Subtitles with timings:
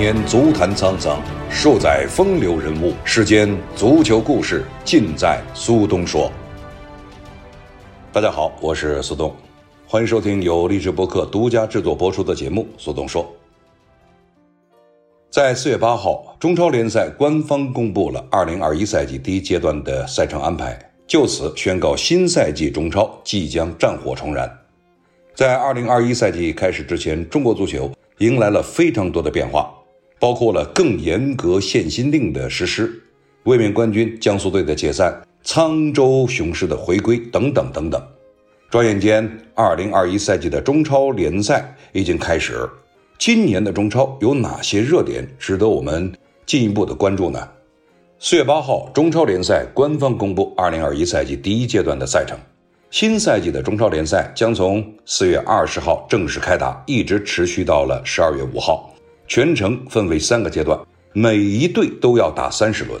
[0.00, 1.20] 年足坛沧桑，
[1.50, 2.94] 数载风流人物。
[3.04, 6.32] 世间足球故事，尽在苏东说。
[8.10, 9.30] 大家好，我是苏东，
[9.86, 13.22] 欢迎收听由励志播客独家制作播出的节目《苏东说》。
[15.30, 24.50] 在四月八号，中超联赛官方公布了二零二一赛季第一阶段的赛程安排，就此宣告新赛季中超即将战火重燃。
[25.34, 29.70] 在二零二一赛季开始之前，中国足球迎来了非常多的变化。
[30.20, 33.02] 包括了更严格限薪令的实施、
[33.44, 38.00] 卫冕冠军江苏队的解散、沧州雄狮的回归等等等等。
[38.70, 42.68] 转眼间，二零二一赛季的中超联赛已经开始。
[43.18, 46.12] 今年的中超有哪些热点值得我们
[46.46, 47.48] 进一步的关注呢？
[48.18, 52.38] 四月八号，中超联赛官方公布二零二一赛季第一阶段的赛程。
[52.90, 58.89] 新赛季的中超联赛将从四月二十号正式开打，一直持续到了十二月五号。
[59.30, 60.76] 全程分为三个阶段，
[61.12, 63.00] 每一队都要打三十轮。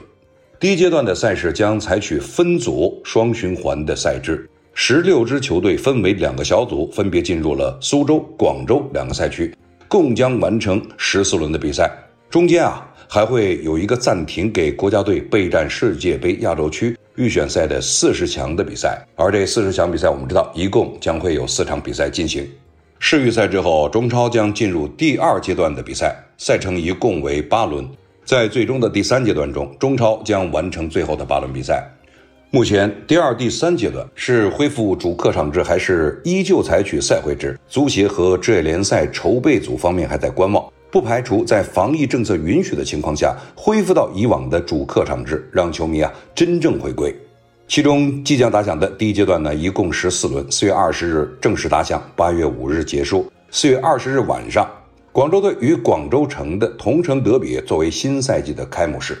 [0.60, 9.52] 第一阶段的赛事将采取分组双循环的赛制，十六支球队分为两个小组，分别进入了苏州、广州两个赛区，
[9.88, 11.90] 共将完成十四轮的比赛。
[12.30, 19.04] 中间啊，还会有一个暂停，给国家队备战世界杯亚洲区预选赛的四十强的比赛。
[19.16, 22.48] 而这四十强比赛，我们知道一共将会有四场比赛进行。
[23.02, 27.88] 世预赛之后，中超将进入第二阶段的比赛，赛程一共为八轮。
[28.26, 31.82] 在最终的第三阶段中，中超将完成最后的八轮比赛。
[32.50, 37.58] 目前，第二、第三阶段是恢复主客场制，还是依旧采取赛会制？
[37.66, 47.16] 足协和职业联赛筹备组方面还在观望，不排除在防疫政策允许的情况下，恢复到以往的主客场制，让球迷啊真正回归。
[47.70, 53.30] 其中即将打响的第一阶段呢，一共十四轮，四月二十日正式打响，八月五日结束。
[53.52, 54.68] 四月二十日晚上，
[55.12, 59.16] 广州队与广州城的同城德比作为新赛季的开幕式。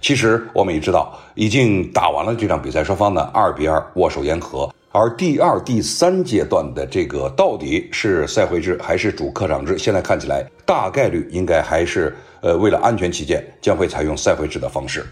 [0.00, 4.72] 其实我们也知道，已经打完了这场比赛，双方呢二比二握手言和。
[4.92, 9.76] 而第二、第三阶段的这个到底是赛会制还是主客场制？
[9.76, 15.04] 现在看起来大概率应该还是呃为了安全起见，将会采用赛会制的方式。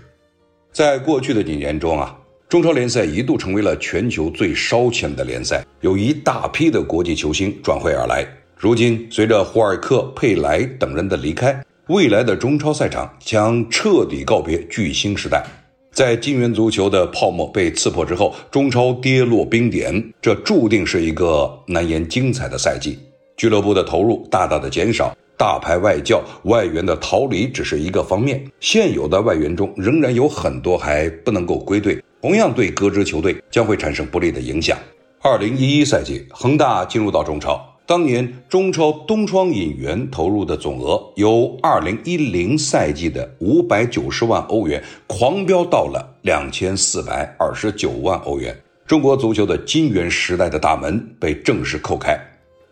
[0.71, 2.17] 在过去的几年中啊。
[2.49, 8.25] 中超联赛一度成为了全球最烧钱的联赛，有一大批的国际球星转会而来。
[8.57, 15.45] 如今，随着霍尔克、佩莱等人的离开，未来的中超赛场将彻底告别巨星时代。
[15.91, 22.97] 在金元足球的泡沫被刺破之后，中超跌落冰点，这注定是一个难言精彩的赛季。
[23.37, 25.13] 俱乐部的投入大大的减少。
[25.39, 34.77] 大牌外教外援的逃离只是一个方面，现有的外援中仍然有很多还不能够归队，同样对各支球队将会产生不利的影响。
[35.23, 48.57] 二零一一赛季，恒大进入到中超，当年中超东窗引援投入的总额由二零一零赛季的五百九十万欧元狂飙到了两千四百二十九万欧元，
[48.87, 52.19] 中国足球的金元时代的大门被正式叩开。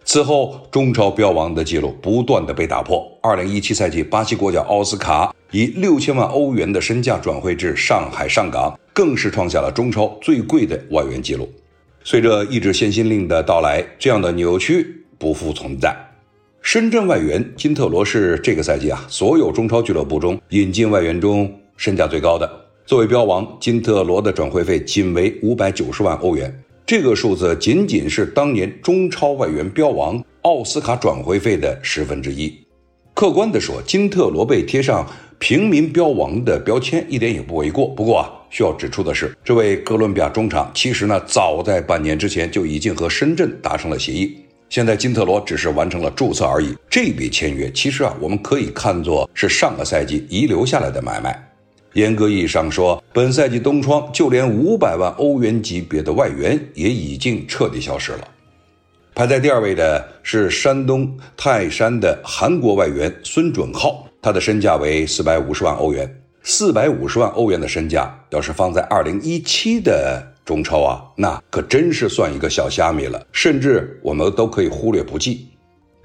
[0.04, 3.02] 此后，中超标王的记录不断的被打破。
[3.22, 11.52] 二零一七赛季，巴西国脚奥斯卡以六千万欧元的身价转会至上海上港，更是创下了中超最贵的外援记录。
[12.02, 15.94] 随着一纸限薪令的到来，这样的扭曲不复存在。
[16.62, 22.50] 深圳外援金特罗是这个赛季啊，所有中超俱乐部中引进外援中身价最高的。
[22.86, 26.62] 作为标王，金特罗的转会费仅为五百九十万欧元。
[26.86, 32.54] 这个数字仅仅是当年中超外援标王奥斯卡转会费的十分之一。
[33.14, 35.06] 客观地说，金特罗被贴上
[35.46, 37.88] 平民标王的标签一点也不为过。
[37.88, 44.38] 不过啊，需要指出的是，这位哥伦比亚中场其实呢，早在半年之前就已经和深圳达成了协议。
[44.70, 46.74] 现在金特罗只是完成了注册而已。
[46.88, 51.38] 这笔签约其实啊，我们可以看作是上个赛季遗留下来的买卖。
[51.92, 58.26] 严格意义上说，本赛季冬窗就连五百万欧元级别的外援也已经彻底消失了。
[59.14, 66.10] 排在第二位的是山东泰山的韩国外援孙准浩，他的身价为四百五十万欧元。
[66.44, 75.48] 四百五十万欧元的身价，要是放在二零一七的中超啊，那可真是算一个小虾米了，甚至我们都可以忽略不计。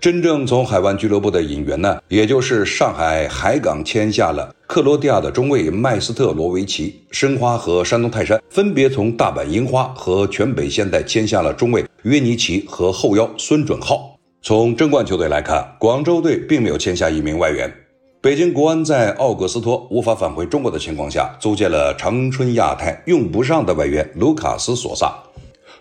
[0.01, 14.17] 真正从海湾俱乐部的引援呢，也就是上海海港签下了克罗地亚的中卫麦斯特罗维奇，申花和山东泰山分别从大阪樱花和全北现代签下了中卫约尼奇和后腰孙准浩。
[14.41, 17.73] 从争冠球队来看，广州队并没有签下一名外援。
[18.21, 25.17] 北京国安在奥格斯托无法返回中国的情况下，租借了长春亚泰用不上的外援卢卡斯索萨。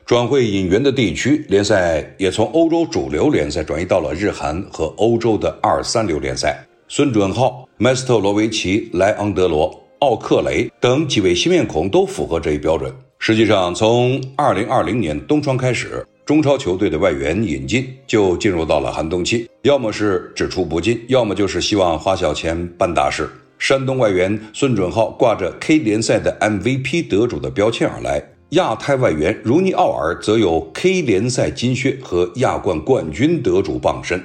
[0.06, 6.64] 转会引援的地区联赛也从欧洲主流联赛转移到了日韩和欧洲的二三流联赛。
[6.86, 12.94] 孙准浩、麦斯特罗维奇、莱昂德罗、奥克雷等几位新面孔都符合这一标准。
[13.18, 23.26] 实际上，从2020年冬窗开始，中超球队的外援引进就进入到了寒冬期，要么是只出不进，要么就是希望花小钱办大事。
[23.58, 34.22] 山东外援孙准浩挂着 K 联赛的 MVP 得主的标签而来，亚太外援如尼奥尔则有 K 联赛金靴和亚冠冠军得主傍身。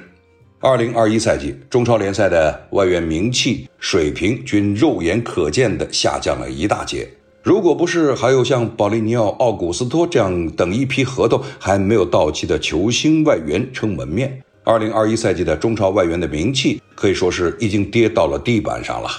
[0.60, 7.08] 二零二一赛季中超联赛的外援名气水平均肉眼可见的下降了一大截。
[7.44, 14.42] 如果不是还有像保利尼奥、奥古斯托这样等一批合同还没有到期的球星外援撑门面。
[14.64, 19.10] 二零二一赛季的中超外援的名气可以说是已经跌到了地板上了。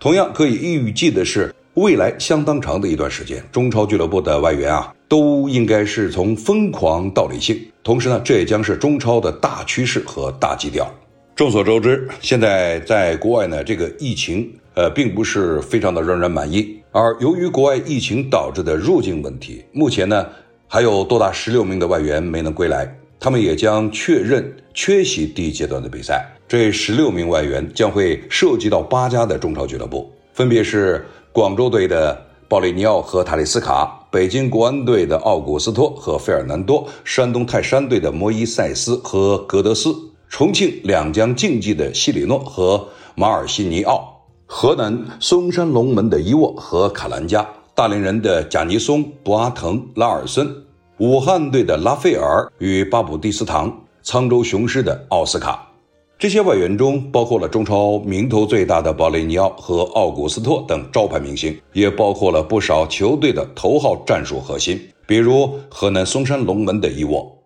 [0.00, 7.56] 同样可以预计的是，未来相当长的一段时间，中超俱乐部的外援啊，都应该是从疯狂到理性。
[7.84, 10.92] 同时呢，这也将是中超的大趋势和大基调。
[11.36, 16.76] 众所周知，现在在国外呢，这个疫情呃，并不是非常的让人满意。
[16.90, 20.26] 而由于国外疫情导致的入境问题，目前呢，
[20.66, 22.92] 还有多达十六名的外援没能归来。
[23.20, 26.24] 他们也将确认缺席第一阶段的比赛。
[26.46, 32.16] 这十六名外援将会涉及到八家的中超俱乐部，分别是广州队的
[32.48, 39.94] 鲍里尼奥和塔利斯卡，北京国安队的奥古斯托和费尔南多，山东泰山队的摩伊塞斯和格德斯，
[40.28, 44.17] 重庆两江竞技的西里诺和马尔西尼奥，
[44.50, 50.48] 河南嵩山龙门的伊沃和卡兰加，大连人的贾尼松、博阿滕、拉尔森。
[50.96, 53.70] 武汉队的拉斐尔与巴布蒂斯唐，
[54.02, 55.70] 沧州雄狮的奥斯卡，
[56.18, 67.37] 这些外援中包括了中超名头最大的保利尼奥和奥古斯托等招牌明星，也包括了不少球队的头号战术核心，比如河南嵩山龙门的伊沃。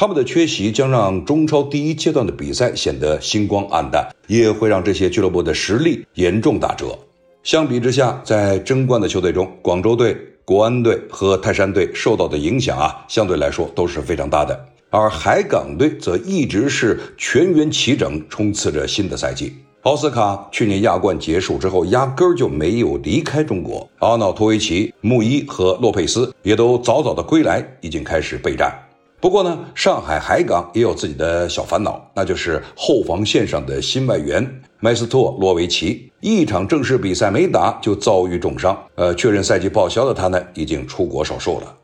[0.00, 6.96] 他们的缺席将让中超第一阶段的比赛显得星光黯淡，也会让这些俱乐部的实力严重打折。
[7.42, 10.16] 相比之下，在争冠的球队中，广州队。
[10.44, 14.66] 国安队和泰山队受到的影响啊，相对来说都是非常大的。
[14.88, 19.52] 而海港队则一直是全员齐整，冲刺着新的赛季。
[19.82, 23.86] 奥斯卡去年亚冠结束之后，压根儿就没有离开中国。
[23.98, 28.72] 阿瑙托维奇、穆伊和洛佩斯也都早早的归来，已经开始备战。
[29.20, 34.48] 不过呢，上海海港也有自己的小烦恼，那就是后防线上的新外援。
[34.78, 41.74] 麦斯托洛维奇一场正式比赛没打就遭遇重伤，呃，确认赛季报销的他呢，已经出国手术了。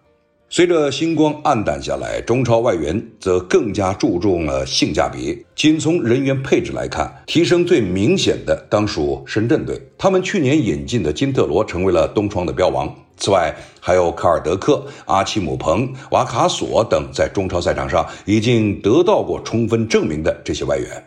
[0.56, 5.44] 随着星光黯淡下来，中超外援则更加注重了性价比。
[5.56, 12.88] 仅从人员配置来看，提升最明显的当属深圳队，他们去年引进的金特罗成为了东窗的标王。
[13.16, 21.04] 此外，还有卡尔德克、阿奇姆彭、瓦卡索等在中超赛场上已经得到过充分证明的这些外援。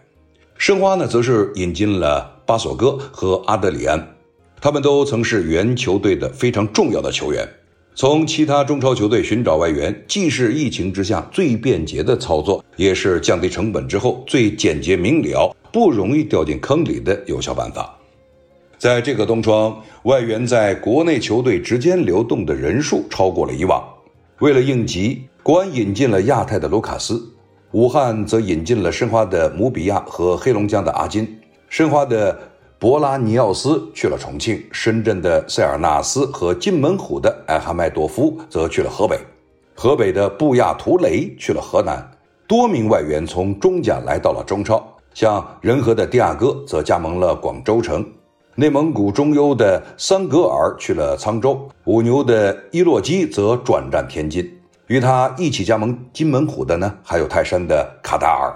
[0.57, 4.09] 申花呢，则是引进了巴索戈和阿德里安，
[4.59, 7.47] 他们都曾是原球队的非常重要的球员。
[7.99, 17.91] 从其他中超球队寻找外援，既是疫情之下最便捷的操作，也是降低成本之后最简洁明了、不容易掉进坑里的有效办法。
[18.77, 23.83] 在这个冬窗，外援在国内球队之间流动的人数超过了以往。
[24.41, 27.19] 为了应急，国安引进了亚太的卢卡斯。
[27.71, 31.27] 武汉则引进了申花的姆比亚和黑龙江的阿金，
[31.67, 32.39] 申花的
[32.79, 39.19] 博拉尼奥斯去了重庆，深圳的塞尔纳斯和金门虎的艾哈迈多夫则去了河北，
[39.73, 42.07] 河北的布亚图雷去了河南，
[42.47, 48.05] 多名外援从中甲来到了中超，像仁和的迪亚哥则加盟了广州城，
[48.53, 54.47] 内蒙古中优的桑格尔去了沧州，五牛的伊洛基则转战天津。
[54.85, 58.53] 与他一起加盟金门虎的呢，还有泰山的卡达尔。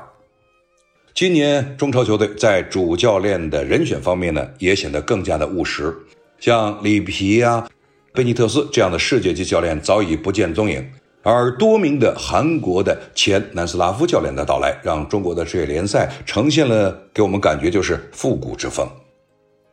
[1.13, 5.94] 今年中超球队在主教练的人选方面呢，也显得更加的务实。
[6.39, 7.70] 像里皮啊、
[8.13, 10.84] 贝尼特斯这样的世界级教练早已不见踪影，
[11.22, 18.88] 而多名的韩国的前南斯拉夫教练的到来，让中国的职业联赛呈现了给我们感觉就是复古之风。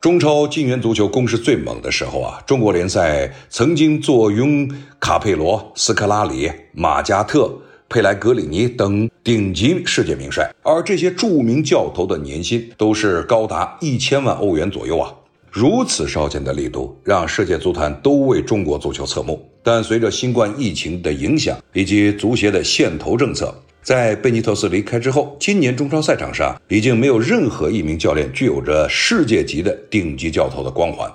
[0.01, 4.69] 中超金元足球攻势最猛的时候啊，中国联赛曾经坐拥
[5.01, 7.51] 卡佩罗、斯科拉里、马加特、
[7.91, 15.11] 佩莱格里尼等顶级世界名帅，而这些著名教头的年薪都是高达一千万欧元左右啊！
[15.51, 19.43] 如此烧钱的力度，让世界足坛都为中国足球侧目。
[19.63, 31.11] 但随着新冠疫情的影响以及足协的限投政策，在贝尼特斯离开之后，今年中超赛场上已经没有任何一名教练具有着世界级的顶级教头的光环。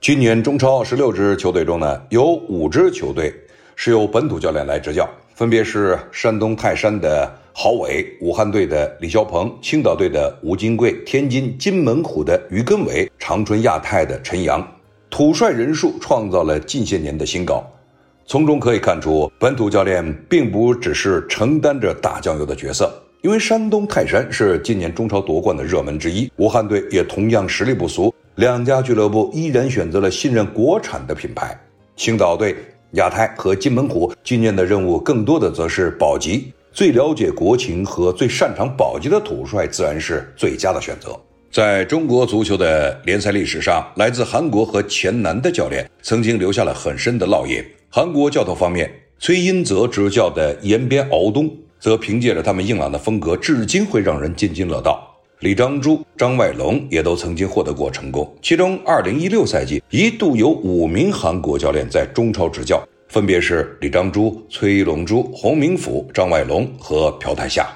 [0.00, 3.34] 今年中超十六支球队中呢，有五支球队
[3.74, 14.66] 是由本土教练来执教，分别是山东泰山的郝伟、武汉队的李霄鹏、青岛队的吴金贵、天津津门虎的于根伟、长春亚泰的陈阳，
[15.10, 17.64] 土帅人数创造了近些年的新高。
[18.26, 22.92] 从中可以看出，本土教练并不只是承担着打酱油的角色。
[23.22, 28.12] 因为山东泰山是今年中超夺冠的热门之一，武汉队也同样实力不俗。
[28.34, 31.58] 两家俱乐部依然选择了信任国产的品牌。
[31.94, 32.56] 青岛队、
[32.92, 36.52] 亚太和金门虎今年的任务更多的则是保级。
[36.72, 41.18] 最了解国情和最擅长保级的土帅，自然是最佳的选择。
[41.50, 47.62] 在中国足球的联赛历史上，来自韩国和前南的教练曾经留下了很深的烙印。
[47.90, 51.50] 韩国教头方面，崔英泽执教的延边敖东。
[51.78, 55.11] 则凭借着他们硬朗的风格，至今会让人津津乐道。
[55.42, 58.32] 李章洙、张外龙也都曾经获得过成功。
[58.40, 67.66] 其中，2016赛季一度有五名韩国教练在中超执教，分别是李章洙、崔龙洙、洪明甫、张外龙和朴泰夏。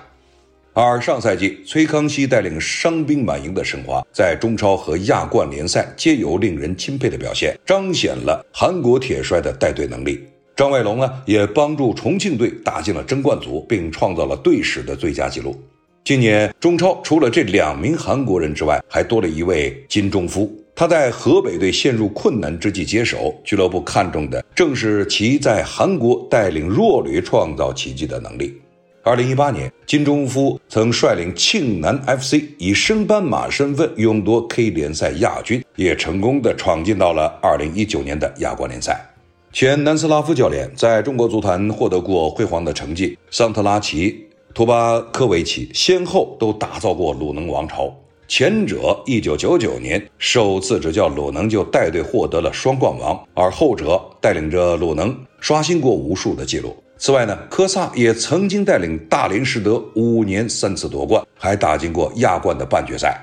[0.75, 10.25] 而上赛季，崔康熙带领伤兵满营的申花，在中超和亚冠联赛皆有令人钦佩的表现，彰显了韩国铁帅的带队能力。
[10.55, 15.61] 张外龙呢，也帮助重庆队打进了争冠组，并创造了队史的最佳纪录。
[16.07, 20.49] 今年中超除了这两名韩国人之外，还多了一位金钟夫。
[20.73, 28.57] 他在河北队陷入困难之际接手，俱乐部看中的正是其在韩国带领弱旅创造奇迹的能力。
[29.03, 39.05] 二零一八年，金钟夫曾率领庆南 FC 以升班马身份勇夺 K 联赛亚军，也成功的闯进到了二零一九年的亚冠联赛。
[39.53, 44.26] 前南斯拉夫教练在中国足坛获得过辉煌的成绩，桑特拉奇、
[44.57, 47.95] 图巴科维奇先后都打造过鲁能王朝。
[48.27, 56.75] 前者一九九九年首次执教鲁能就带队获得了双冠王，而后者带领着鲁能刷新过无数的记录。
[56.97, 63.15] 此外呢，科萨也曾经带领大连实德五年三次夺冠，还打进过亚冠的半决赛。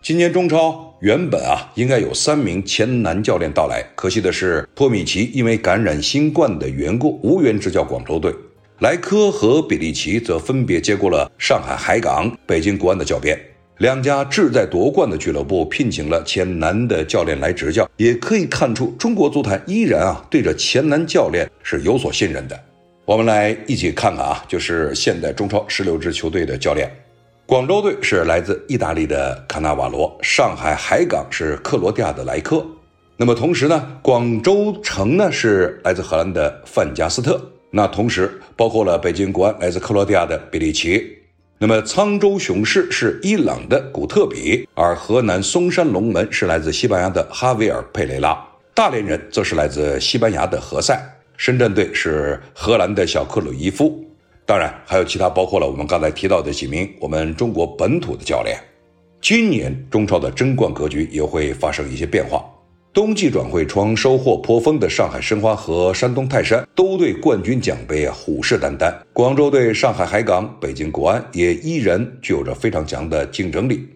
[0.00, 8.32] 今年中超原本啊应该有三名前男教练到来，可惜的是托米奇因为感染新冠的缘故无缘执教广州队，
[8.80, 13.36] 莱科和比利奇则分别接过了上海海港、北京国安的教鞭。
[13.78, 22.56] 两家志在夺冠的俱乐部聘请了前男的教练来执教，也可以看出中国足坛依然啊对着前男教练是有所信任的。
[23.04, 26.88] 我们来一起看看啊，就是现在中超十六支球队的教练。
[27.46, 32.64] 广州队是来自意大利的卡纳瓦罗，上海海港是克罗地亚的莱科。
[33.16, 37.40] 那么同时呢，广州城呢是来自荷兰的范加斯特。
[37.70, 41.18] 那同时包括了北京国安来自克罗地亚的比利奇。
[41.58, 48.38] 那么沧州雄狮是伊朗的古特比，而河南嵩山龙门是来自西班牙的哈维尔佩雷拉。
[48.74, 50.96] 大连人则是来自西班牙的何塞。
[51.36, 54.04] 深圳队是荷兰的小克鲁伊夫。
[54.46, 58.58] 当然，还有其他，包括了我们刚才提到的几名我们中国本土的教练。
[59.20, 62.44] 今年中超的争冠格局也会发生一些变化。
[62.98, 68.92] 冬季转会窗收获颇丰的上海申花和山东泰山都对冠军奖杯啊虎视眈眈。
[69.12, 73.86] 广州队、上海海港、北京国安也依然具有着非常强的竞争力。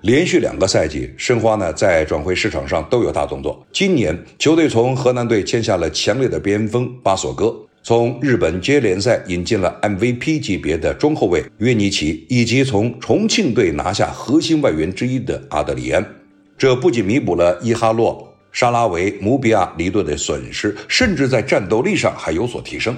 [0.00, 3.64] 连续两个赛季，申花呢在转会市场上都有大动作。
[3.72, 7.54] 今年球队从河南队签下了强烈的边锋巴索戈。
[7.84, 16.04] 从日本接联赛引进了 MVP 级别的中后卫约尼奇，以及从重庆队拿下核心外援之一的阿德里安，
[16.56, 22.96] 这不仅弥补了伊哈洛、沙拉维、姆比亚离队的损失，甚至在战斗力上还有所提升。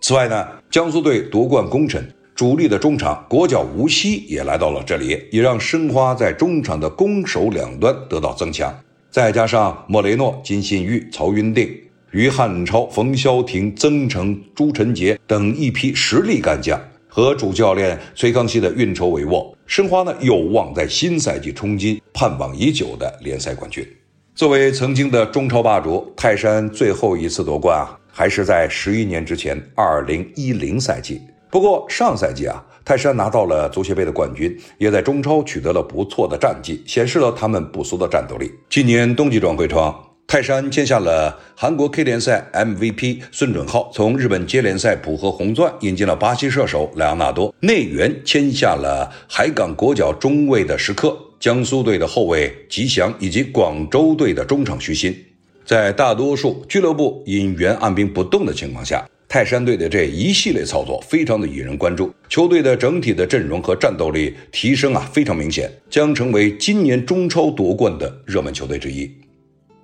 [0.00, 8.74] 此外呢，江苏队夺冠功臣主力的中场国脚吴曦也来到了这里，也让申花在中场的攻守两端得到增强。
[9.10, 11.70] 再加上莫雷诺、金信玉、曹云定。
[12.12, 16.76] 于汉超、冯潇霆、曾诚、朱晨杰等一批实力干将
[17.06, 23.86] 和主教练崔康熙的运筹帷幄，申花呢有望在新赛季冲击盼望已久的联赛冠军。
[24.34, 31.20] 作为曾经的中超霸主，泰山最后一次夺冠啊，还是在十一年之前，二零一零赛季。
[31.50, 38.50] 不过上赛季啊，泰山拿到了足协杯的冠军，也在中超取得了不错的战绩，显示了他们不俗的战斗力。
[38.70, 39.94] 今年冬季转会窗。
[40.26, 55.16] 泰山签下了韩国 K 联赛 MVP 孙准浩，从日本 J 联赛浦和红钻引进了巴西射手莱昂纳多，内援签下了海港国脚中卫的时刻，江苏队的后卫吉祥以及广州队的中场徐新。
[55.64, 69.10] 在大多数俱乐部因援按兵不动的情况下，泰山队的这一系列操作非常的引人关注，球队的整体的阵容和战斗力提升啊非常明显，将成为今年中超夺冠的热门球队之一。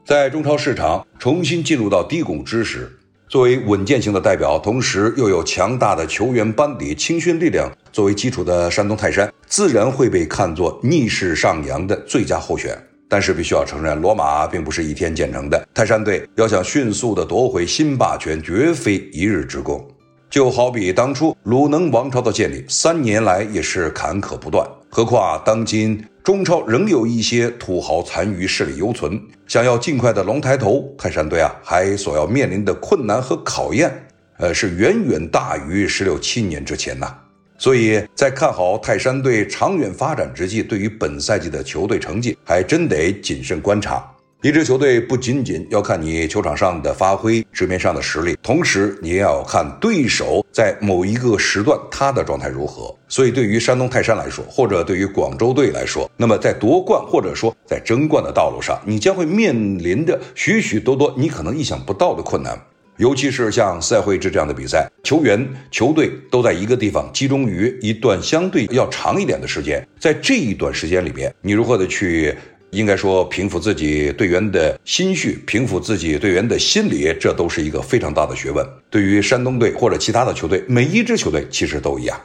[0.04, 2.92] 在中超市场重新进入到低谷之时，
[3.28, 12.78] 作为稳健型的代表，同时又有强大的球员班底、青训力量作为基础的山东泰山，自然会被看作逆势上扬的最佳候选。
[13.08, 19.84] 但是必须要承认，罗马并不是一天建成的，泰山队要想迅速的夺回新霸权，绝非一日之功。
[20.30, 24.64] 就好比当初鲁能王朝的建立，三年来也是坎坷不断。
[24.88, 29.16] 何况当今中超仍有一些土豪残余势力犹存。
[29.46, 37.16] 想要尽快的龙抬头，泰山队啊，还所要面临的困难和考验，呃，是远远大于十六七年之前呐。
[37.58, 44.04] 所以在看好泰山队长远发展之际，对于本赛季的球队成绩，还真得谨慎观察。
[44.46, 52.96] 一支球队不仅仅要看你球场上的发挥、纸面上的实力，同时你也要看对手在某一个时段他的状态如何。
[53.08, 62.56] 所以，对于山东泰山来说，或者对于广州队来说，那么在夺冠或者说在争冠的道路上，你将会面临着许许多多你可能意想不到的困难。
[62.98, 72.32] 尤其是像赛会制这样的比赛，球员、球队都在一个地方集中于一段相对要长一点的时间，在这一段时间里边，你如何的去？
[72.70, 78.66] 应该说，平复自己队员的心绪，平复自己队员的心理，这都是一个非常大的学问。
[78.90, 82.20] 对于山东队或者其他的球队，每一支球队其实都一样。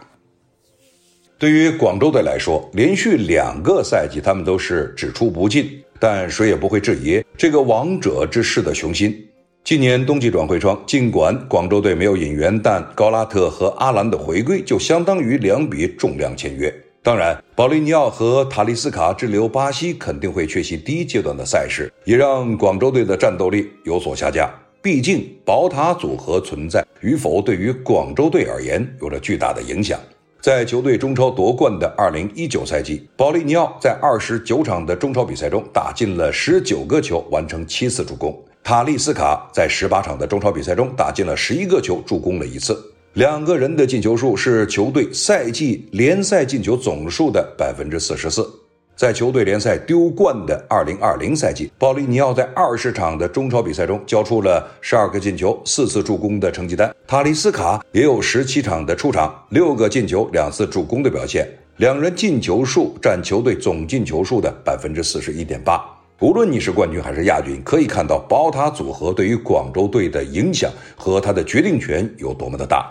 [1.37, 9.27] 对于广州队来说，连续两个赛季他们都是只出不进，但谁也不会质疑这个王者之势的雄心。
[9.63, 16.73] 今年冬季转会窗，尽管广州队没有引援，但高拉特和阿兰的回归就相当于两笔重量签约。
[17.03, 24.47] 当然，保利尼奥和塔利斯卡滞留巴西肯定会缺席第一阶段的赛事，也让广州队的战斗力有所下降。
[24.83, 29.99] 毕竟，宝塔组合存在与否，对于广州队而言有着巨大的影响。
[30.41, 38.31] 在球队中超夺冠的2019赛季，保利尼奥在29场的中超比赛中打进了19个球，完成七次助攻；
[38.63, 42.79] 塔利斯卡在18场的中超比赛中打进了11个球，助攻了一次。
[43.13, 48.49] 两个人的进球数是球队赛季联赛进球总数的百分之四十四。
[48.95, 56.89] 在球队联赛丢冠的二零二零赛季，保利尼奥在二十场的中超比赛中交出了十二个进球、四次助攻的成绩单。
[57.05, 61.45] 塔利斯卡也有十七场的出场，六个进球、两次助攻的表现。
[61.77, 65.83] 两人进球数占球队总进球数的百分之四十一点八。
[66.21, 72.89] 无论你是冠军还是亚军，可以看到宝塔组合对于广州队的影响和他的决定权有多么的大。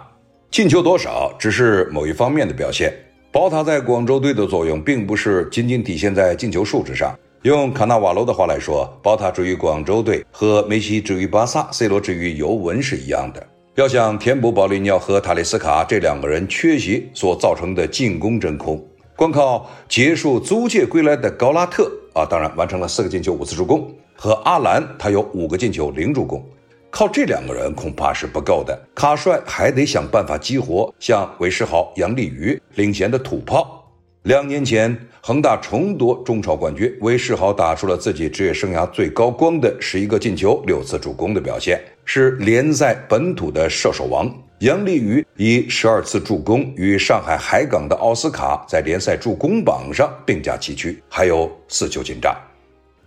[0.50, 2.92] 进球多少只是某一方面的表现，
[3.30, 7.16] 宝塔在广州队的作用并不是仅仅体现在进球数之上。
[7.42, 13.46] 用卡纳瓦罗的话来说，宝塔至于广州队和梅西至于巴萨、C 罗至于尤文是一样的。
[13.76, 18.84] 要想填补保利尼奥和塔利斯卡这两个人缺席所造成的进攻真空，
[19.14, 26.44] 光靠结束租借归来的高拉特啊，当然完成了四个进球、五次助攻，和阿兰他有五个进球、零助攻。
[26.90, 33.76] 靠这两个人恐怕是不够的，卡帅还得想办法激活像韦世豪、杨立瑜领衔的土炮。
[34.24, 44.31] 两年前恒大重夺中超冠军，韦世豪打出了自己职业生涯最高光的十一个进球、六次助攻的表现，是联赛本土的射手王。
[44.59, 52.37] 杨立瑜以十二次助攻与上海海港的奥斯卡在联赛助攻榜上并驾齐驱，还有四球进账。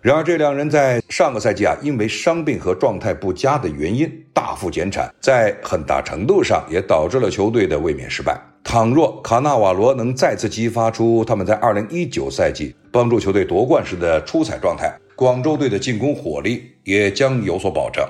[0.04, 8.38] 然而，这两人在上个赛季啊，因为伤病和状态不佳的原因大幅减产，在很大程度上也导致了球队的卫冕失败。
[8.66, 18.06] 倘若卡纳瓦罗能再次激发出他们在2019赛季帮助球队夺冠时的出彩状态，广州队的进攻火力也将有所保证。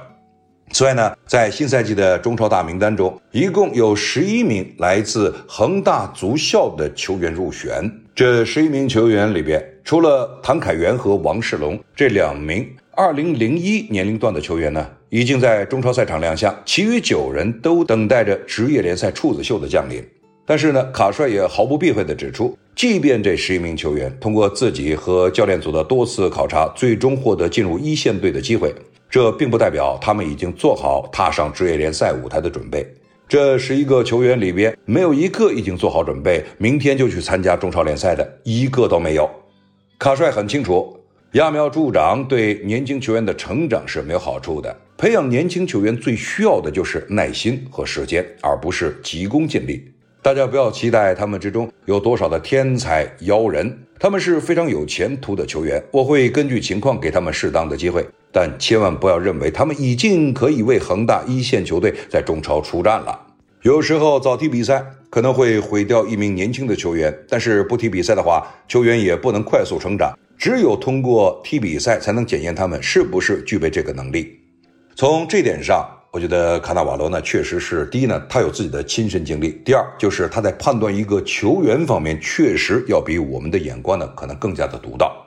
[0.72, 7.88] 此外呢，在新赛季的中超大名单中，一共有十一名来自恒大足校的球员入选。
[8.16, 12.66] 这十一名球员里边，除了谭凯元和王世龙这两名
[12.96, 20.02] 2001年龄段的球员呢，已经在中超赛场亮相，其余九人都等待着职业联赛处子秀的降临。
[20.46, 28.74] 但是呢，卡帅也毫不避讳地指出，即便这十一名球员通过自己和教练组的多次考察，最终获得进入一线队的机会。
[29.10, 32.88] 这并不代表他们已经做好踏上职业联赛舞台的准备。
[33.28, 39.30] 这十一个球员里边，没有一个已经做好准备，明天就去参加中超联赛的，一个都没有。
[40.00, 41.00] 卡帅很清楚，
[41.32, 44.76] 揠苗助长对年轻球员的成长是没有好处的。
[44.98, 49.90] 培养年轻球员最需要的就是耐心和时间，而不是急功近利。
[50.22, 55.82] 大家不要期待他们之中有多少的天才妖人，他们是非常有前途的球员。
[55.92, 63.20] 我会根据情况给他们适当的机会，但千万不要认为他们已经可以为恒大一线球队在中超出战了。
[63.62, 70.12] 有时候早踢比赛可能会毁掉一名年轻的球员，但是不踢比赛的话，球员也不能快速成长。
[70.40, 74.36] 只有通过踢比赛才能检验他们是不是具备这个能力。
[74.96, 75.88] 从这点上。
[76.12, 85.26] 我觉得卡纳瓦罗呢，确实是第一呢，他有自己的亲身经历；第二，就是他在判断一个球员方面，确实要比我们的眼光呢，可能更加的独到。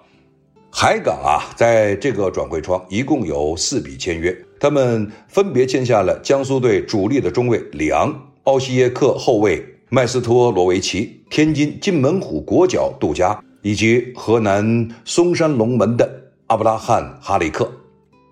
[0.70, 9.60] 海港啊，在这个转会窗一共有四笔签约，他们分别签下了江苏队主力的中卫里昂、奥西耶克后卫
[9.96, 16.06] 麦斯托罗维奇、天津金门虎国脚杜佳，以及河南嵩山龙门的
[16.48, 17.66] 阿布拉罕哈里克。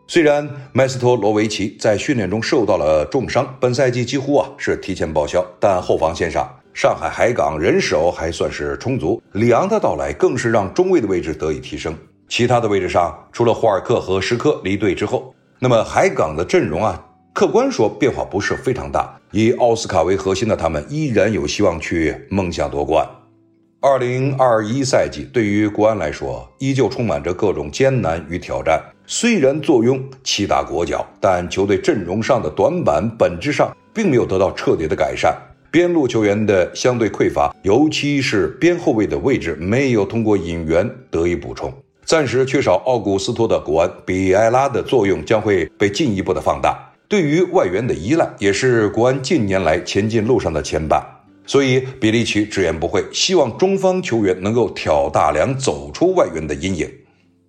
[0.07, 9.23] 虽然麦斯托罗维奇在训练中受到了重伤，本赛季几乎啊是提前报销，但后防线上上海海港人手还算是充足。
[9.33, 11.97] 里昂的到来更是让中卫的位置得以提升。
[12.29, 17.03] 其他的位置上，除了霍尔克和什科离队之后，那么海港的阵容啊，
[17.35, 19.13] 客观说变化不是非常大。
[19.33, 23.05] 以奥斯卡为核心的他们依然有希望去梦想夺冠。
[23.81, 28.81] 二零二一赛季对于国安来说，依旧充满着各种艰难与挑战。
[29.05, 35.37] 虽然坐拥七大国脚，但球队阵容上的短板本质上并没有得到彻底的改善。
[35.73, 41.75] 边路球员的相对匮乏，尤其是边后卫的位置没有通过引援得以补充。
[42.05, 46.79] 暂时缺少奥古斯托的国安，比埃拉的作用将会被进一步的放大。
[47.09, 51.03] 对于外援的依赖，也是国安近年来前进路上的牵绊。
[51.47, 56.91] 所以比利奇直言不讳，希望中方球员能够挑大梁，走出外援的阴影。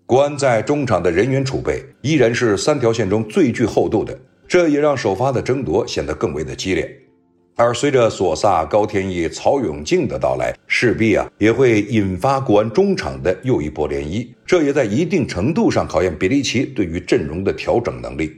[0.05, 4.15] 国安在中场的人员储备依然是三条线中最具厚度的，
[4.47, 6.93] 这也让首发的争夺显得更为的激烈。
[7.55, 18.35] 而随着索萨、高天意、曹永静的到来，势必啊也会引发国安中场的又一波涟漪，这也在一定程度上考验比利奇对于阵容的调整能力。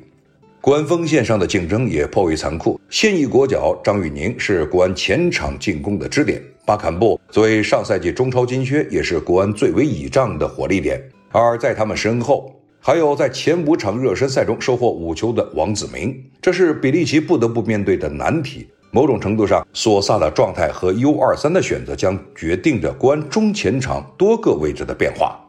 [0.60, 11.02] 国安锋线上的竞争也颇为残酷，现役国脚张玉宁是国安前场进攻的支点，巴坎布作为上赛季中超金靴，也是国安最为倚仗的火力点。
[11.32, 18.68] 而在他们身后，还有在前五场热身赛中收获五球的王子明，这是比利奇不得不面对的难题。
[18.92, 25.40] 某种程度上，索萨的状态和 U 二三的选择将决定着国安中前场多个位置的变化。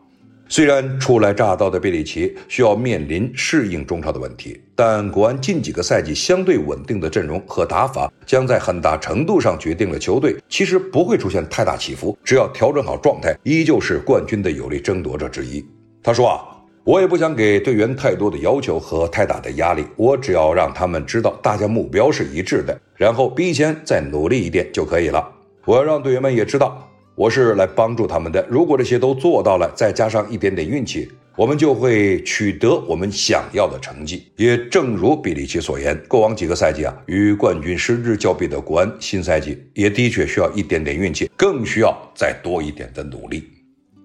[0.50, 12.16] 虽然初来乍到的贝利奇需要面临适应中超的问题，但国安近几个赛季相对稳定的阵容和打法，将在很大程度上决定了球队其实不会出现太大起伏。
[12.24, 15.62] 只要调整好状态，依旧是冠军的有力争夺者之一。
[16.02, 16.40] 他说啊，
[16.82, 25.30] 我也不想给队员太多的要求和太大的压力，我只要让他们知道大家目标是一致的，然后比以前再努力一点就可以了。
[25.66, 26.87] 我要让队员们也知道。
[27.18, 28.46] 我是来帮助他们的。
[28.48, 34.28] 如果这些都做到了，再加上一点点运气，我们就会取得我们想要的成绩。
[34.36, 43.42] 也正如比利奇所言，过往几个赛季啊，与冠军失之交臂的国安，新赛季也的确需要一点点运气，更需要再多一点的努力。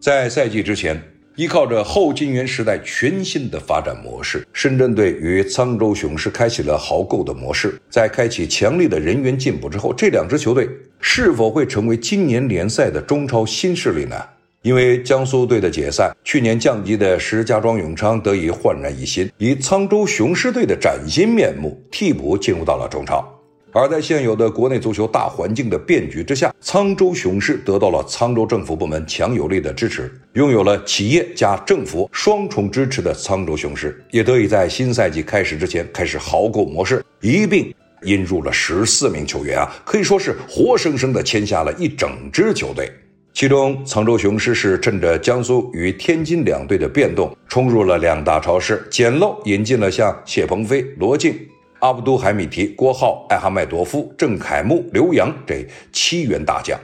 [0.01, 0.99] 在赛季之前。
[1.35, 7.73] 依靠着后金元时代全新的发展模式，深圳队与沧州雄狮开启了豪购的模式。
[7.89, 10.69] 在开启强力的人员进补之后，这两支球队
[10.99, 14.15] 是否会成为今年联赛的中超新势力呢？
[14.61, 23.27] 因为江苏队的解散，去年降级的石家庄永昌得以焕然一新，以沧州雄狮队的崭新面目替补进入到了中超。
[23.73, 42.91] 而在现有的国内足球大环境的变局之下，沧州雄狮得到了沧州政府部门强有力的支持，拥有了企业加政府双重支持的沧州雄狮，也得以在新赛季开始之前开始豪购模式，一并引入了十四名球员啊，可以说是活生生的签下了一整支球队。
[43.33, 51.35] 其中，沧州雄狮是趁着江苏与天津两队的变动，冲入了两大超市，捡漏引进了像谢鹏飞、罗晋。
[51.83, 56.79] 阿卜杜海米提、郭浩、艾哈迈多夫、郑凯木、刘洋这七员大将，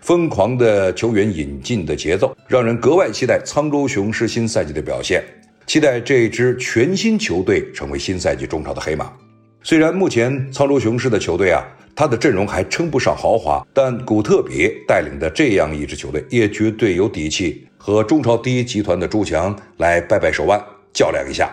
[0.00, 5.24] 疯狂的球员引进的节奏，让人格外期待沧州雄狮新赛季的表现，
[5.66, 9.12] 期待这支全新球队成为新赛季中超的黑马。
[9.64, 11.60] 虽然目前沧州雄狮的球队啊，
[11.96, 21.52] 他的阵容还称不上豪华，但古特比带领的这样一支球队，也绝对有底气和中超第一集团的朱强来掰掰手腕，较量一下。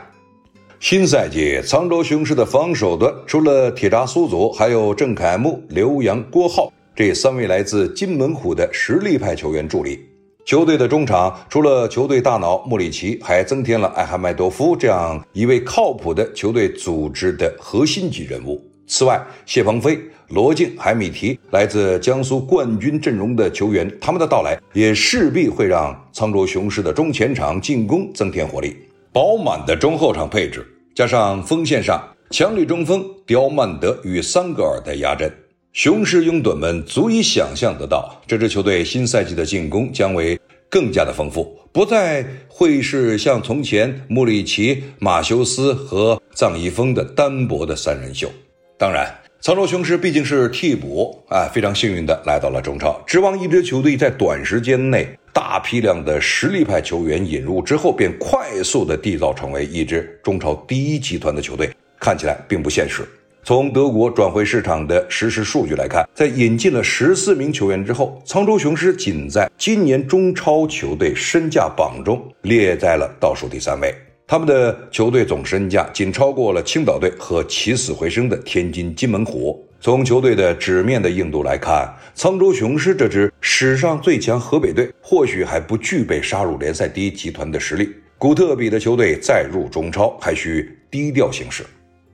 [0.81, 10.03] 新赛季，沧州雄狮的防守端除了铁闸苏祖，还有郑凯木、刘洋、郭浩这三位来自金门虎的实力派球员助力。
[10.43, 18.59] 球队的中场除了球队大脑穆里奇，还增添了艾哈迈多夫这样一位靠谱的球队组织的核心级人物。
[18.87, 28.75] 此外，谢鹏飞、罗晋、海米提来自江苏冠军阵容的球员，他们的到来也势必会让沧州雄狮的中前场进攻增添活力。
[29.13, 32.01] 饱满的中后场配置，加上锋线上
[32.31, 35.31] 强力中锋刁曼德与桑格尔的压阵，
[35.71, 40.37] 雄狮拥趸们足以想象得到，这支球队新赛季的进攻将为
[40.69, 48.29] 更加的丰富，不再会是像从前穆里奇、马修斯和藏一峰的单薄的三人秀。
[48.77, 53.01] 当然，沧州雄狮毕竟是替补啊，非常幸运的来到了中超。
[53.07, 63.03] 指望一支球队在短时间内大批量的实力派球员引入之后，便快速的缔造成为一支中超第一集团的球队，看起来并不现实。
[63.43, 73.91] 从德国转会市场的实时数据来看，在引进了十四名球员之后，沧州雄狮仅在今年中超球队身价榜中列在了倒数第三位。
[74.31, 79.61] 他们的球队总身价仅超过了青岛队和起死回生的天津津门虎。
[79.81, 87.89] 从球队的纸面的硬度来看，沧州雄狮这支史上最强河北队或许还不具备杀入联赛第一集团的实力。
[88.17, 91.65] 古特比的球队再入中超，还需低调行事。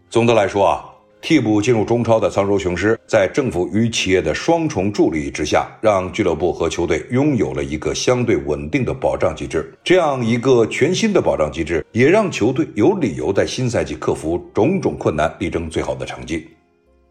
[0.09, 0.96] 总的来说啊。
[1.21, 9.73] 替补进入中超的沧州雄狮，在政府与企业的双重助力之下，让俱乐部和球队拥有了一个相对稳定的保障机制。
[9.83, 16.47] 这样一个全新的保障机制，也让球队有理由在新赛季克服种种困难，力争最好的成绩。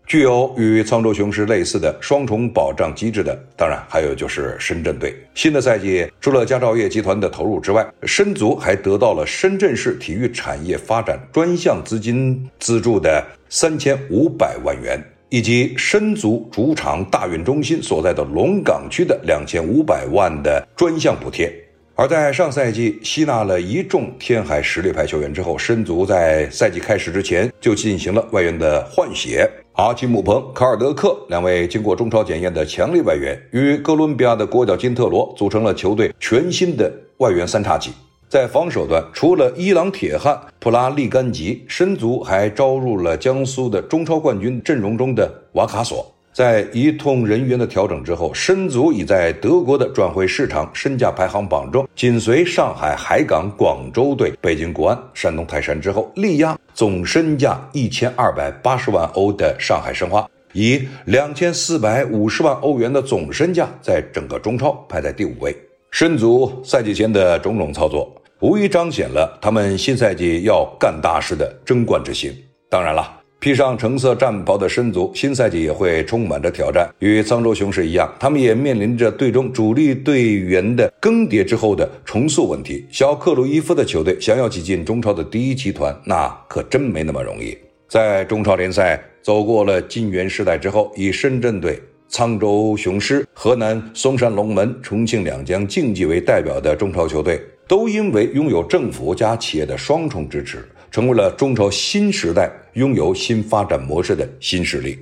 [0.06, 5.12] 具有与沧州雄狮类似的双重保障机制的，当然还有就是深圳队。
[5.34, 21.52] 新的赛季，除了佳兆业集团的投入之外，深足还得到了深圳市体育产业发展专项资金资助的三千五百万元，以及深足主场大运中心所在的龙岗区的两千五百万的专项补贴。
[21.98, 29.50] 而在上赛季吸纳了一众天海实力派球员之后，申足在赛季开始之前就进行了外援的换血。
[29.72, 37.90] 阿基姆彭、卡尔德克两位经过中超检验的强力外援，与哥伦比亚的国脚金特罗组成了球队全新的外援三叉戟。
[38.28, 46.12] 在防守端，除了伊朗铁汉普拉利甘吉，申足还招入了江苏的中超冠军阵容中的瓦卡索。
[46.32, 65.56] 在一通人员的调整之后，申足已在德国的转会市场身价排行榜中紧随上海海港、广州队、北京国安、山东泰山之后，力压总身价一千二百八十万欧的上海申花，以两千四百五十万欧元的总身价，在整个中超排在第五位。
[65.98, 72.30] 申足赛季前的种种操作，无疑彰显了他们新赛季要干大事的争冠之心。
[72.68, 73.20] 当然了。
[73.40, 76.86] 披上橙色战袍的申足，新赛季也会充满着挑战。
[76.98, 82.84] 与沧州雄狮一样，他们也面临着队中主力队员的更迭之后的重塑问题。
[82.90, 87.56] 小克鲁伊夫的球队想要挤进中超的第一集团，那可真没那么容易。
[87.88, 91.80] 在中超联赛走过了金元时代之后，以深圳队、
[92.10, 100.64] 沧州雄狮、河南嵩山龙门、重庆两江竞技为代表的中超球队，都因为拥有政府加企业的双重支持。
[100.88, 104.98] 成为了中超新时代拥有新发展模式的新势力。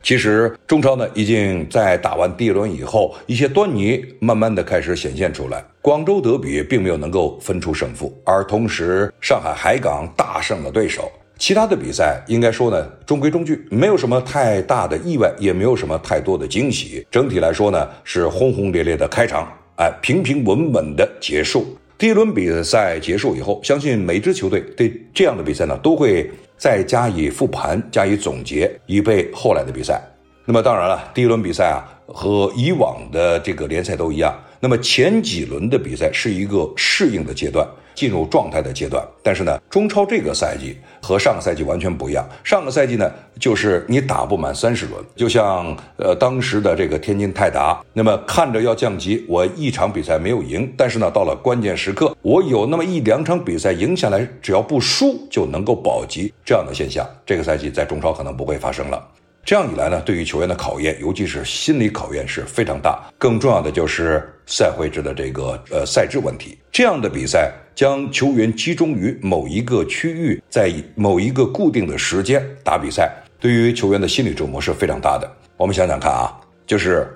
[0.00, 5.64] 其实，中超呢已经在打完第一轮以后，一些端倪慢慢的开始显现出来。
[5.82, 11.10] 广州德比并没有能够分出胜负，而同时上海海港大胜了对手。
[11.38, 17.06] 其他的比赛应该说呢中规中矩，没有什么太大的意外，也没有什么太多的惊喜。
[17.10, 21.64] 整体来说呢是轰轰烈烈的开场，哎，平平稳稳的结束。
[21.96, 30.02] 第一轮比赛结束以后，相信每支球队对这样的比赛呢，都会再加以复盘、加以总结，以备后来的比赛。
[30.44, 34.36] 那么当然了，第一轮比赛啊，和以往的这个联赛都一样。
[34.60, 37.64] 那么前几轮的比赛是一个适应的阶段，
[37.98, 39.04] 进入状态的阶段。
[39.24, 42.24] 但是呢，中超这个赛季和上个赛季完全不一样。
[42.44, 57.04] 上个赛季呢，就是你打不满三十轮，就像呃当时的这个天津泰达，那么看着要降级，我一场比赛没有赢，但是呢，到了关键时刻，我有那么一两场比赛赢下来，只要不输就能够保级这样的现象。
[57.26, 59.04] 这个赛季在中超可能不会发生了。
[59.44, 63.02] 这样一来呢，对于球员的考验，尤其是心理考验是非常大。
[63.16, 66.58] 更重要的就是赛会制的这个呃赛制问题。
[66.70, 75.32] 这样的比赛将球员集中于某一个区域，在某一个固定的时间打比赛，对于球员的心理折磨是非常大的。
[75.56, 76.36] 我们想想看啊，
[76.66, 77.08] 就是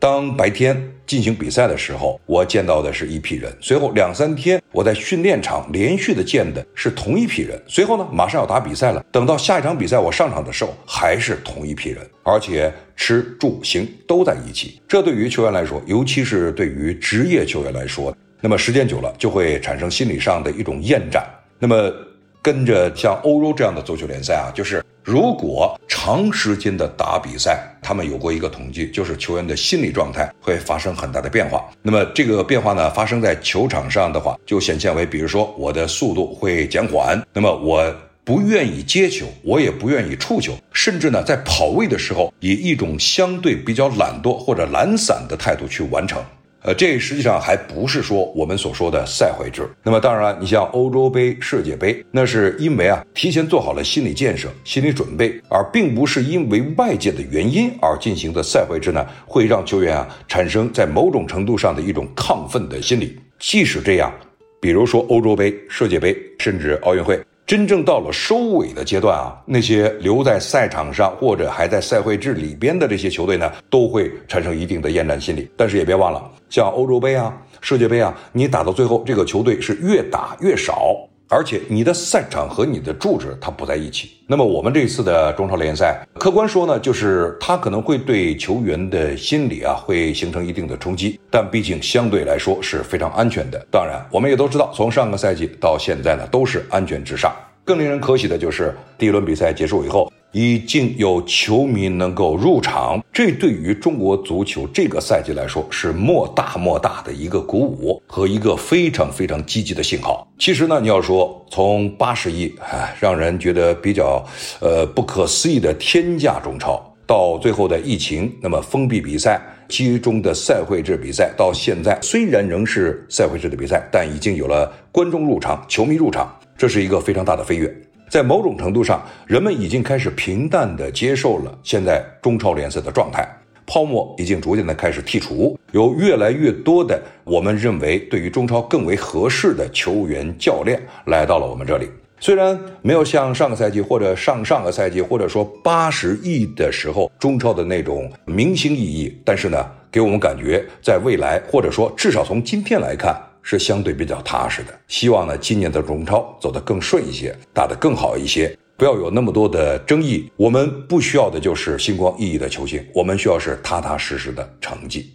[0.00, 0.76] 当白天。
[1.06, 3.50] 进行比赛的时候，我见到的是一批人。
[3.62, 7.58] 随后两三天，我在训练场连续的见的是同一批人。
[7.66, 9.02] 随后呢，马上要打比赛了。
[9.10, 14.82] 等到下一场比赛我上场的时候，还是同一批人，而且吃住行都在一起。
[14.86, 21.26] 这对于球员来说，尤其是对于职业球员来说，那么时间久了就会产生心理上的一种厌战。
[21.58, 21.92] 那么
[22.40, 24.84] 跟着像欧洲这样的足球联赛啊，就是。
[25.04, 31.64] 如果长时间的打比赛，他们有过一个统计，就是球员的心理状态会发生很大的变化。
[31.80, 37.90] 那么这个变化呢，发生在球场上的话，就显现为，比如说我的速度会减缓，那么我
[38.22, 46.22] 不愿意接球，我也不愿意触球，甚至呢，在跑位的时候，以一种相对比较懒惰或者懒散的态度去完成。
[46.68, 49.66] 呃，这实际上还不是说我们所说的赛会制。
[49.82, 63.18] 那么当然，你像欧洲杯、世界杯，那是因为啊提前做好了心理建设、心理准备，而并不是因为外界的原因而进行的赛会制呢，会让球员啊产生在某种程度上的一种亢奋的心理。
[63.38, 64.12] 即使这样，
[64.60, 67.18] 比如说欧洲杯、世界杯，甚至奥运会。
[67.48, 75.50] 真正到了收尾的阶段啊，那些留在赛场上或者还在赛会制里边的这些球队呢，都会产生一定的厌战心理。
[75.56, 80.94] 但是也别忘了，像欧洲杯啊、世界杯啊，你打到最后，这个球队是越打越少。
[81.30, 84.12] 而且你的赛场和你的住址它不在一起。
[84.26, 93.62] 那么我们这次的中超联赛，客观说呢，就是它可能会对球员的心理啊会形成一定的冲击，但毕竟相对来说是非常安全的。
[93.70, 97.30] 当然，我们也都知道，从上个赛季到现在呢，都是安全至上。
[97.64, 100.10] 更令人可喜的就是第一轮比赛结束以后。
[100.32, 110.26] 已经有球迷能够入场，这对于中国足球这个赛季来说是莫大莫大的一个鼓舞和一个非常非常积极的信号。
[110.38, 114.22] 其实呢，你要说从八十亿啊，让人觉得比较
[114.60, 127.74] 呃不可思议的天价中超，到最后的疫情，那么封闭比赛，其中的赛会制比赛，到现在虽然仍是赛会制的比赛，但已经有了观众入场、球迷入场，这是一个非常大的飞跃。
[128.08, 133.28] 在某种程度上，人们已经开始平淡地接受了现在中超联赛的状态，
[133.66, 141.88] 泡沫已经逐渐地开始剔除，有越来越多的我们认为对于中超更为合适的球员、教练来到了我们这里。
[142.20, 153.16] 虽然没有像上个赛季或者上上个赛季，或者说八十亿的时候中超的那种明星意义，但是呢，给我们感觉在未来，或者说至少从今天来看。
[153.50, 160.30] 是相对比较踏实的，希望呢今年的中超走得更顺一些，打得更好一些，不要有那么多的争议。
[160.36, 165.14] 我们不需要的就是星光熠熠的球星，我们需要是踏踏实实的成绩。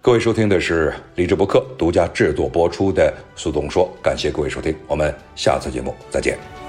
[0.00, 6.63] 各位收听的是李志博客独家制作播出的苏东说，感谢各位收听，我们下次节目再见。